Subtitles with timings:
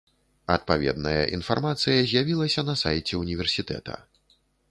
[0.53, 4.01] Адпаведная інфармацыя з'явілася на сайце ўніверсітэта.